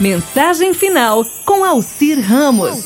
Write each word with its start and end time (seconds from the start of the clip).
Mensagem 0.00 0.74
final 0.74 1.24
com 1.44 1.64
Alcir 1.64 2.20
Ramos. 2.20 2.78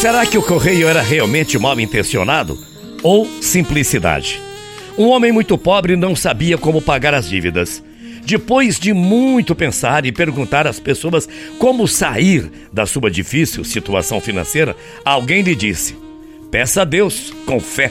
Será 0.00 0.26
que 0.26 0.36
o 0.36 0.42
correio 0.42 0.86
era 0.86 1.00
realmente 1.00 1.58
mal 1.58 1.78
intencionado 1.80 2.58
ou 3.02 3.26
simplicidade? 3.40 4.40
Um 4.98 5.08
homem 5.08 5.32
muito 5.32 5.56
pobre 5.56 5.96
não 5.96 6.14
sabia 6.14 6.58
como 6.58 6.82
pagar 6.82 7.14
as 7.14 7.28
dívidas. 7.28 7.82
Depois 8.24 8.78
de 8.78 8.92
muito 8.92 9.54
pensar 9.54 10.04
e 10.04 10.12
perguntar 10.12 10.66
às 10.66 10.78
pessoas 10.78 11.26
como 11.58 11.88
sair 11.88 12.50
da 12.70 12.84
sua 12.84 13.10
difícil 13.10 13.64
situação 13.64 14.20
financeira, 14.20 14.76
alguém 15.04 15.42
lhe 15.42 15.56
disse: 15.56 15.96
Peça 16.50 16.82
a 16.82 16.84
Deus 16.84 17.32
com 17.46 17.58
fé. 17.58 17.90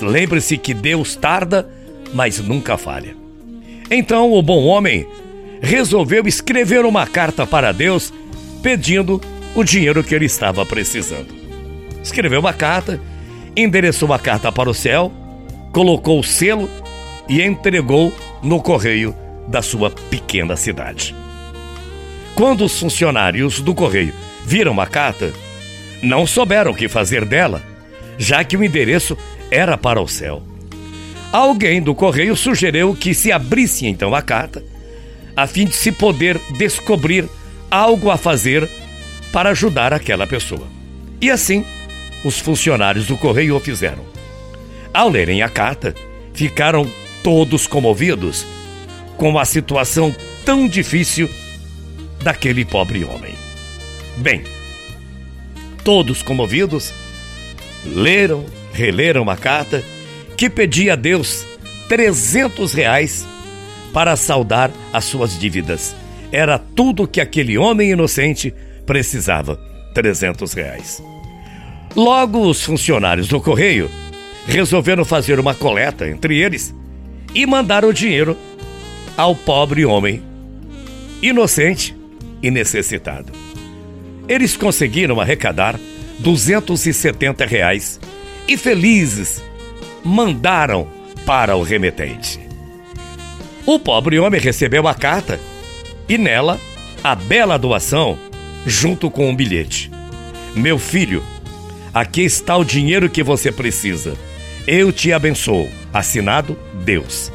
Lembre-se 0.00 0.56
que 0.56 0.72
Deus 0.72 1.14
tarda, 1.14 1.68
mas 2.12 2.38
nunca 2.38 2.78
falha. 2.78 3.14
Então 3.90 4.32
o 4.32 4.42
bom 4.42 4.64
homem 4.64 5.06
resolveu 5.60 6.26
escrever 6.26 6.84
uma 6.84 7.06
carta 7.06 7.46
para 7.46 7.72
Deus 7.72 8.12
pedindo 8.62 9.20
o 9.54 9.64
dinheiro 9.64 10.04
que 10.04 10.14
ele 10.14 10.26
estava 10.26 10.64
precisando. 10.64 11.28
Escreveu 12.02 12.40
uma 12.40 12.52
carta, 12.52 13.00
endereçou 13.56 14.12
a 14.12 14.18
carta 14.18 14.50
para 14.52 14.70
o 14.70 14.74
céu, 14.74 15.12
colocou 15.72 16.20
o 16.20 16.24
selo 16.24 16.68
e 17.28 17.42
entregou 17.42 18.12
no 18.42 18.60
correio 18.62 19.14
da 19.46 19.62
sua 19.62 19.90
pequena 19.90 20.56
cidade. 20.56 21.14
Quando 22.34 22.64
os 22.64 22.78
funcionários 22.78 23.60
do 23.60 23.74
correio 23.74 24.14
viram 24.46 24.80
a 24.80 24.86
carta, 24.86 25.32
não 26.02 26.26
souberam 26.26 26.70
o 26.70 26.74
que 26.74 26.88
fazer 26.88 27.24
dela, 27.24 27.62
já 28.16 28.44
que 28.44 28.56
o 28.56 28.62
endereço 28.62 29.16
era 29.50 29.76
para 29.76 30.00
o 30.00 30.06
céu. 30.06 30.42
Alguém 31.32 31.82
do 31.82 31.94
correio 31.94 32.36
sugeriu 32.36 32.94
que 32.94 33.12
se 33.12 33.32
abrisse 33.32 33.86
então 33.86 34.14
a 34.14 34.22
carta 34.22 34.62
a 35.38 35.46
fim 35.46 35.66
de 35.66 35.76
se 35.76 35.92
poder 35.92 36.36
descobrir 36.58 37.28
algo 37.70 38.10
a 38.10 38.16
fazer 38.16 38.68
para 39.30 39.50
ajudar 39.50 39.94
aquela 39.94 40.26
pessoa. 40.26 40.66
E 41.20 41.30
assim, 41.30 41.64
os 42.24 42.40
funcionários 42.40 43.06
do 43.06 43.16
correio 43.16 43.54
o 43.54 43.60
fizeram. 43.60 44.04
Ao 44.92 45.08
lerem 45.08 45.40
a 45.40 45.48
carta, 45.48 45.94
ficaram 46.34 46.90
todos 47.22 47.68
comovidos 47.68 48.44
com 49.16 49.38
a 49.38 49.44
situação 49.44 50.12
tão 50.44 50.66
difícil 50.66 51.30
daquele 52.20 52.64
pobre 52.64 53.04
homem. 53.04 53.34
Bem, 54.16 54.42
todos 55.84 56.20
comovidos, 56.20 56.92
leram, 57.86 58.44
releram 58.72 59.30
a 59.30 59.36
carta 59.36 59.84
que 60.36 60.50
pedia 60.50 60.94
a 60.94 60.96
Deus 60.96 61.46
300 61.88 62.72
reais 62.72 63.24
para 63.92 64.16
saldar 64.16 64.70
as 64.92 65.04
suas 65.04 65.38
dívidas. 65.38 65.94
Era 66.30 66.58
tudo 66.58 67.08
que 67.08 67.20
aquele 67.20 67.56
homem 67.56 67.90
inocente 67.90 68.54
precisava: 68.86 69.58
300 69.94 70.52
reais. 70.52 71.02
Logo, 71.96 72.46
os 72.46 72.62
funcionários 72.62 73.28
do 73.28 73.40
correio 73.40 73.90
resolveram 74.46 75.04
fazer 75.04 75.38
uma 75.38 75.54
coleta 75.54 76.08
entre 76.08 76.38
eles 76.38 76.74
e 77.34 77.44
mandar 77.46 77.84
o 77.84 77.92
dinheiro 77.92 78.36
ao 79.16 79.34
pobre 79.34 79.84
homem, 79.84 80.22
inocente 81.20 81.94
e 82.42 82.50
necessitado. 82.50 83.32
Eles 84.28 84.56
conseguiram 84.56 85.20
arrecadar 85.20 85.78
270 86.20 87.44
reais 87.46 87.98
e 88.46 88.56
felizes 88.56 89.42
mandaram 90.04 90.88
para 91.26 91.56
o 91.56 91.62
remetente. 91.62 92.47
O 93.68 93.78
pobre 93.78 94.18
homem 94.18 94.40
recebeu 94.40 94.88
a 94.88 94.94
carta 94.94 95.38
e 96.08 96.16
nela 96.16 96.58
a 97.04 97.14
bela 97.14 97.58
doação 97.58 98.18
junto 98.64 99.10
com 99.10 99.28
um 99.28 99.36
bilhete. 99.36 99.90
Meu 100.54 100.78
filho, 100.78 101.22
aqui 101.92 102.22
está 102.22 102.56
o 102.56 102.64
dinheiro 102.64 103.10
que 103.10 103.22
você 103.22 103.52
precisa. 103.52 104.16
Eu 104.66 104.90
te 104.90 105.12
abençoo. 105.12 105.68
Assinado 105.92 106.58
Deus. 106.82 107.30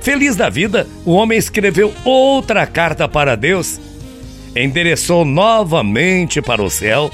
Feliz 0.00 0.34
da 0.34 0.48
vida, 0.48 0.88
o 1.04 1.12
homem 1.12 1.38
escreveu 1.38 1.94
outra 2.04 2.66
carta 2.66 3.08
para 3.08 3.36
Deus, 3.36 3.80
endereçou 4.56 5.24
novamente 5.24 6.42
para 6.42 6.64
o 6.64 6.68
céu 6.68 7.12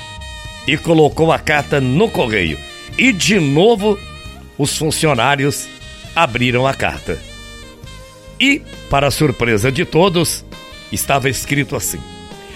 e 0.66 0.78
colocou 0.78 1.30
a 1.30 1.38
carta 1.38 1.78
no 1.78 2.08
correio. 2.08 2.58
E 2.96 3.12
de 3.12 3.38
novo, 3.38 3.98
os 4.56 4.78
funcionários 4.78 5.68
abriram 6.14 6.66
a 6.66 6.72
carta. 6.72 7.35
E, 8.38 8.62
para 8.90 9.10
surpresa 9.10 9.72
de 9.72 9.84
todos, 9.84 10.44
estava 10.92 11.28
escrito 11.28 11.74
assim: 11.74 12.00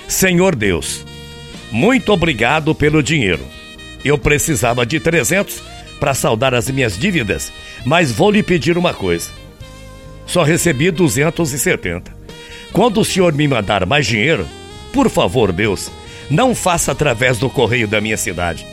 Senhor 0.06 0.54
Deus, 0.54 1.04
muito 1.70 2.12
obrigado 2.12 2.74
pelo 2.74 3.02
dinheiro. 3.02 3.44
Eu 4.04 4.18
precisava 4.18 4.84
de 4.84 4.98
300 4.98 5.62
para 5.98 6.14
saldar 6.14 6.54
as 6.54 6.70
minhas 6.70 6.98
dívidas, 6.98 7.52
mas 7.84 8.10
vou 8.10 8.30
lhe 8.30 8.42
pedir 8.42 8.78
uma 8.78 8.94
coisa. 8.94 9.28
Só 10.26 10.42
recebi 10.42 10.90
270. 10.90 12.20
Quando 12.72 13.00
o 13.00 13.04
senhor 13.04 13.32
me 13.32 13.48
mandar 13.48 13.84
mais 13.84 14.06
dinheiro, 14.06 14.46
por 14.92 15.10
favor, 15.10 15.52
Deus, 15.52 15.90
não 16.30 16.54
faça 16.54 16.92
através 16.92 17.38
do 17.38 17.50
correio 17.50 17.88
da 17.88 18.00
minha 18.00 18.16
cidade, 18.16 18.64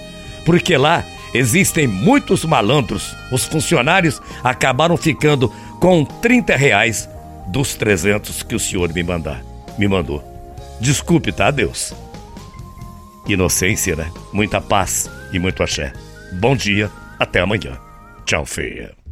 porque 0.46 0.78
lá 0.78 1.04
existem 1.34 1.88
muitos 1.88 2.46
malandros. 2.46 3.16
Os 3.32 3.46
funcionários 3.46 4.22
acabaram 4.44 4.98
ficando 4.98 5.50
com 5.80 6.04
30 6.04 6.56
reais 6.56 7.10
dos 7.48 7.76
300 7.76 8.44
que 8.44 8.56
o 8.56 8.60
senhor 8.60 8.94
me 8.94 9.04
mandar, 9.04 9.44
me 9.78 9.88
mandou. 9.88 10.24
Desculpe, 10.80 11.32
tá, 11.32 11.50
Deus? 11.50 11.94
Inocência, 13.28 13.96
né? 13.96 14.12
Muita 14.32 14.62
paz 14.62 15.10
e 15.34 15.40
muito 15.40 15.64
axé. 15.64 15.92
Bom 16.34 16.56
dia, 16.56 16.90
até 17.20 17.40
amanhã. 17.40 17.78
Tchau, 18.26 18.46
feia. 18.46 19.07